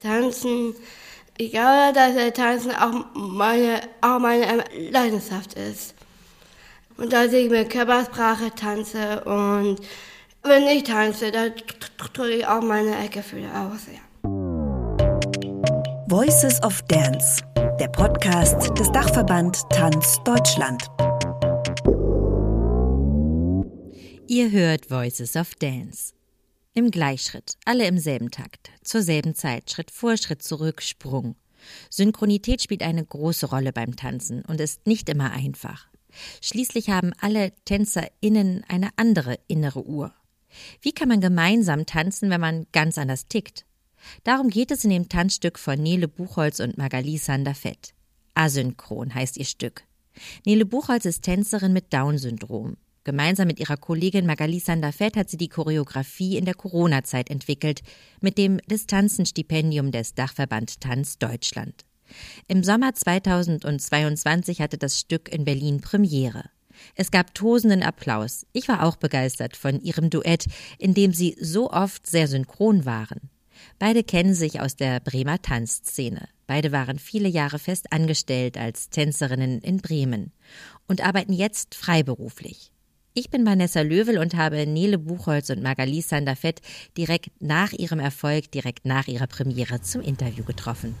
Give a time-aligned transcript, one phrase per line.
[0.00, 0.74] Tanzen,
[1.38, 5.94] ich glaube, dass Tanzen auch meine, auch meine Leidenschaft ist.
[6.98, 9.78] Und dass ich mit Körpersprache tanze und
[10.42, 11.52] wenn ich tanze, dann
[11.98, 13.86] drücke ich auch meine Gefühle aus.
[13.92, 14.30] Ja.
[16.08, 17.42] Voices of Dance,
[17.80, 20.82] der Podcast des Dachverband Tanz Deutschland.
[24.26, 26.12] Ihr hört Voices of Dance.
[26.76, 31.34] Im Gleichschritt, alle im selben Takt, zur selben Zeit, Schritt vor, Schritt zurück, Sprung.
[31.88, 35.88] Synchronität spielt eine große Rolle beim Tanzen und ist nicht immer einfach.
[36.42, 40.12] Schließlich haben alle TänzerInnen eine andere innere Uhr.
[40.82, 43.64] Wie kann man gemeinsam tanzen, wenn man ganz anders tickt?
[44.24, 47.94] Darum geht es in dem Tanzstück von Nele Buchholz und Magali Sanderfett.
[48.34, 49.84] Asynchron heißt ihr Stück.
[50.44, 52.76] Nele Buchholz ist Tänzerin mit Down-Syndrom.
[53.06, 57.82] Gemeinsam mit ihrer Kollegin Magali Sanderfett hat sie die Choreografie in der Corona-Zeit entwickelt,
[58.20, 61.84] mit dem Distanzenstipendium des Dachverband Tanz Deutschland.
[62.48, 66.50] Im Sommer 2022 hatte das Stück in Berlin Premiere.
[66.96, 68.44] Es gab tosenden Applaus.
[68.52, 73.30] Ich war auch begeistert von ihrem Duett, in dem sie so oft sehr synchron waren.
[73.78, 76.28] Beide kennen sich aus der Bremer Tanzszene.
[76.48, 80.32] Beide waren viele Jahre fest angestellt als Tänzerinnen in Bremen
[80.88, 82.72] und arbeiten jetzt freiberuflich.
[83.18, 86.60] Ich bin Vanessa Löwel und habe Nele Buchholz und Magali Sanderfett
[86.98, 90.94] direkt nach ihrem Erfolg, direkt nach ihrer Premiere zum Interview getroffen.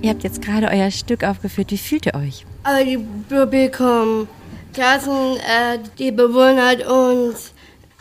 [0.00, 1.70] Ihr habt jetzt gerade euer Stück aufgeführt.
[1.70, 2.46] Wie fühlt ihr euch?
[2.62, 2.96] Aber die
[3.28, 4.26] Publikum,
[4.72, 7.34] Klassen, äh, die Bewohner und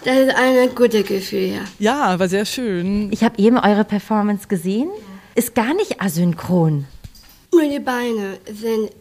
[0.06, 1.62] das ist ein gutes Gefühl, ja.
[1.80, 3.12] Ja, war sehr schön.
[3.12, 4.88] Ich habe eben eure Performance gesehen.
[5.36, 6.86] Ist gar nicht asynchron.
[7.52, 8.92] Nur die Beine sind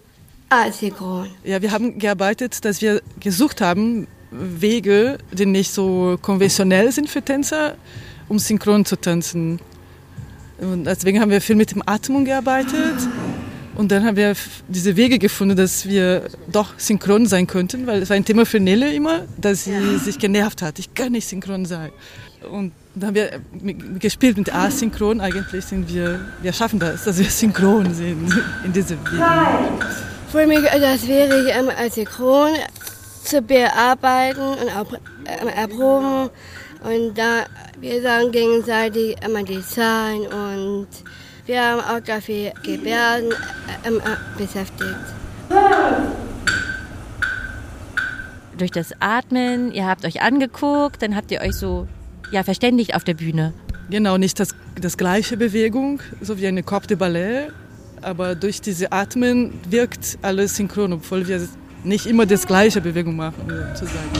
[0.49, 1.29] asynchron.
[1.45, 7.23] Ja, wir haben gearbeitet, dass wir gesucht haben, Wege, die nicht so konventionell sind für
[7.23, 7.77] Tänzer,
[8.29, 9.61] um synchron zu tanzen.
[10.59, 12.97] Und deswegen haben wir viel mit dem Atmung gearbeitet.
[13.77, 14.35] Und dann haben wir
[14.69, 18.61] diese Wege gefunden, dass wir doch synchron sein könnten, weil es war ein Thema für
[18.61, 19.99] Nele immer, dass sie ja.
[19.99, 20.79] sich genervt hat.
[20.79, 21.91] Ich kann nicht synchron sein.
[22.51, 23.41] Und dann haben wir
[23.99, 25.21] gespielt mit Asynchron.
[25.21, 28.33] Eigentlich sind wir, wir schaffen das, dass wir synchron sind
[28.65, 29.25] in diesem Wege.
[30.35, 32.55] Für mich das wäre ich ähm, asynchron
[33.23, 34.93] zu bearbeiten und auch
[35.27, 36.29] ähm, erproben.
[36.83, 37.47] Und da
[37.79, 40.89] wir sagen gegenseitig immer die Zahlen und
[41.47, 43.31] wir haben auch dafür Gebärden
[43.85, 44.01] äh, äh,
[44.37, 44.97] beschäftigt.
[48.59, 51.87] Durch das Atmen, ihr habt euch angeguckt, dann habt ihr euch so
[52.33, 53.53] ja, verständigt auf der Bühne.
[53.89, 54.49] Genau, nicht das,
[54.81, 57.53] das gleiche Bewegung, so wie eine Corps de Ballet,
[58.05, 61.49] aber durch diese Atmen wirkt alles synchron, obwohl wir
[61.83, 63.43] nicht immer das gleiche Bewegung machen,
[63.75, 64.11] sozusagen.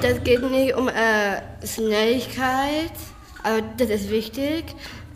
[0.00, 2.92] das geht nicht um äh, Schnelligkeit,
[3.42, 4.64] aber das ist wichtig.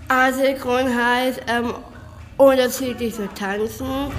[0.09, 1.75] Asynchron heißt ähm,
[2.37, 4.11] unterschiedlich zu tanzen.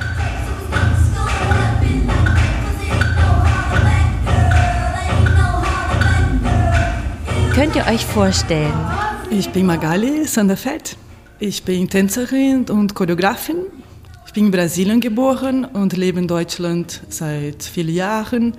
[7.54, 8.74] Könnt ihr euch vorstellen?
[9.30, 10.96] Ich bin Magali Sanderfeld.
[11.40, 13.66] Ich bin Tänzerin und Choreografin.
[14.26, 18.54] Ich bin in Brasilien geboren und lebe in Deutschland seit vielen Jahren.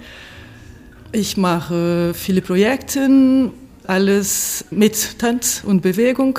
[1.11, 3.51] Ich mache viele Projekte,
[3.87, 6.39] alles mit Tanz und Bewegung,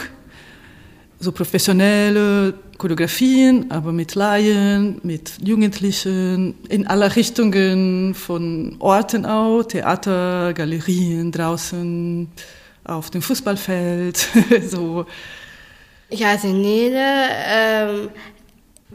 [1.24, 10.54] so professionelle Choreografien, aber mit Laien, mit Jugendlichen, in aller Richtungen, von Orten auch, Theater,
[10.54, 12.28] Galerien, draußen,
[12.84, 14.28] auf dem Fußballfeld,
[14.70, 15.06] so.
[16.10, 17.06] Ich heiße Nele,
[17.48, 18.10] ähm,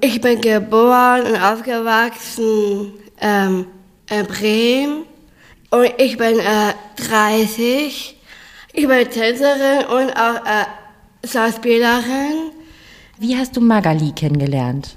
[0.01, 3.67] ich bin geboren und aufgewachsen ähm,
[4.11, 5.03] in Bremen
[5.71, 6.75] und ich bin äh,
[7.09, 8.17] 30.
[8.75, 10.67] Ich bin Tänzerin und auch äh,
[11.25, 12.53] Schauspielerin.
[13.19, 14.97] Wie hast du Magali kennengelernt?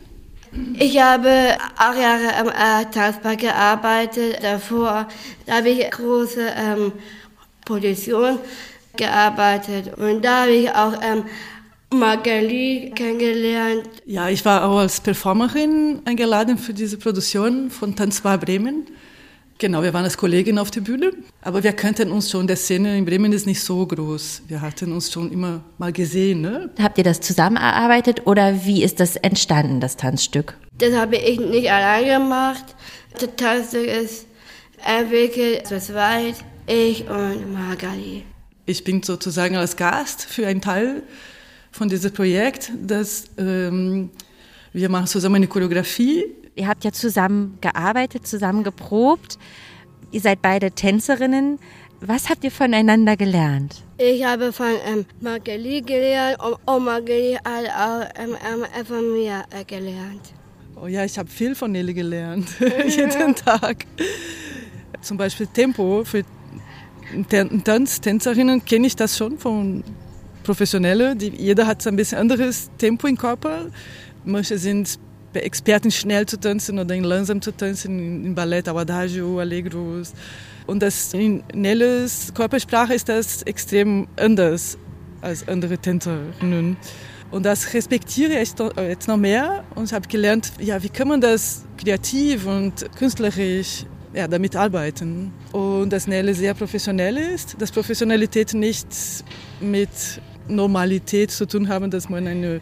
[0.78, 4.40] Ich habe acht Jahre am äh, Tanzpark gearbeitet.
[4.42, 5.08] Davor
[5.50, 6.92] habe ich große ähm,
[7.66, 8.38] Produktion
[8.98, 9.98] gearbeitet.
[9.98, 11.24] Und da habe ich auch ähm,
[11.94, 13.88] Magali kennengelernt.
[14.06, 18.88] Ja, ich war auch als Performerin eingeladen für diese Produktion von Tanzbar Bremen.
[19.62, 21.12] Genau, wir waren als Kollegin auf der Bühne,
[21.44, 22.48] aber wir kannten uns schon.
[22.48, 24.42] Der Szene in Bremen ist nicht so groß.
[24.48, 26.42] Wir hatten uns schon immer mal gesehen.
[26.42, 26.72] Ne?
[26.82, 30.58] Habt ihr das zusammen erarbeitet oder wie ist das entstanden, das Tanzstück?
[30.80, 32.76] Das habe ich nicht allein gemacht.
[33.14, 34.26] Das Tanzstück ist
[34.84, 38.24] entwickelt zu zweit, ich und Magali.
[38.66, 41.04] Ich bin sozusagen als Gast für einen Teil
[41.72, 44.10] von diesem Projekt, dass ähm,
[44.74, 46.26] wir machen zusammen eine Choreografie
[46.56, 49.38] Ihr habt ja zusammen gearbeitet, zusammen geprobt.
[50.12, 51.60] Ihr seid beide Tänzerinnen.
[52.02, 53.84] Was habt ihr voneinander gelernt?
[53.98, 59.64] Ich habe von ähm, Margeli gelernt und, Margeli hat auch ähm, ähm, von mir äh,
[59.64, 60.34] gelernt.
[60.82, 62.50] Oh ja, ich habe viel von Nelly gelernt,
[62.88, 63.86] jeden Tag.
[65.02, 66.24] Zum Beispiel Tempo für
[67.64, 69.84] Tanz, Tänzerinnen kenne ich das schon von
[70.44, 71.20] Professionellen.
[71.20, 73.68] Die, jeder hat ein bisschen anderes Tempo im Körper.
[74.26, 74.98] Manche sind
[75.34, 80.14] Experten, schnell zu tanzen oder langsam zu tanzen, in Ballett, Adagio, Allegros.
[80.68, 84.78] Und das in Nelles Körpersprache ist das extrem anders
[85.22, 86.78] als andere Tänzerinnen.
[87.32, 91.64] Und das respektiere ich jetzt noch mehr und habe gelernt, ja, wie kann man das
[91.78, 95.32] kreativ und künstlerisch ja, damit arbeiten.
[95.54, 98.88] Und dass Nelle sehr professionell ist, dass Professionalität nicht
[99.62, 99.90] mit
[100.48, 102.60] Normalität zu tun haben, dass man eine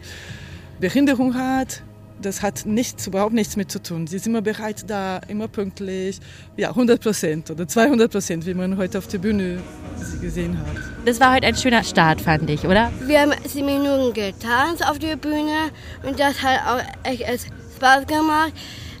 [0.78, 1.82] Behinderung hat,
[2.22, 4.06] das hat nichts, überhaupt nichts mit zu tun.
[4.06, 6.20] Sie ist immer bereit da, immer pünktlich,
[6.56, 9.58] ja, 100 Prozent oder 200 Prozent, wie man heute auf der Bühne
[9.96, 10.66] sie gesehen hat.
[11.04, 12.90] Das war heute ein schöner Start, fand ich, oder?
[13.06, 15.70] Wir haben sieben Minuten getanzt auf der Bühne
[16.02, 18.52] und das hat auch echt Spaß gemacht.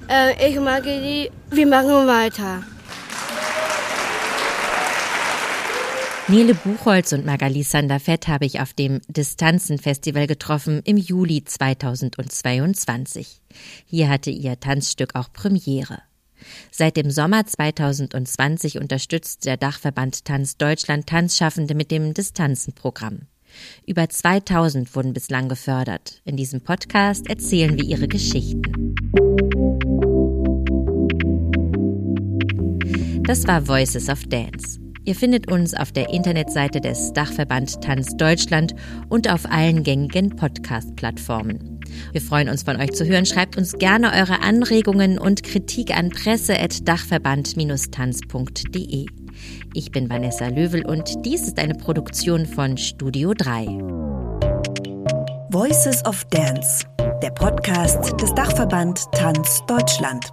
[0.08, 2.62] Äh, ich mag die, wir machen weiter.
[6.30, 13.40] Nele Buchholz und Magali Sanderfett habe ich auf dem Distanzen-Festival getroffen im Juli 2022.
[13.84, 16.02] Hier hatte ihr Tanzstück auch Premiere.
[16.70, 23.22] Seit dem Sommer 2020 unterstützt der Dachverband Tanz Deutschland Tanzschaffende mit dem Distanzenprogramm.
[23.84, 26.22] Über 2000 wurden bislang gefördert.
[26.24, 28.94] In diesem Podcast erzählen wir ihre Geschichten.
[33.24, 34.78] Das war Voices of Dance.
[35.10, 38.76] Ihr findet uns auf der Internetseite des Dachverband Tanz Deutschland
[39.08, 41.80] und auf allen gängigen Podcast-Plattformen.
[42.12, 43.26] Wir freuen uns von euch zu hören.
[43.26, 49.06] Schreibt uns gerne eure Anregungen und Kritik an presse.dachverband-tanz.de.
[49.74, 53.66] Ich bin Vanessa Löwel und dies ist eine Produktion von Studio 3.
[55.50, 56.86] Voices of Dance,
[57.20, 60.32] der Podcast des Dachverband Tanz Deutschland.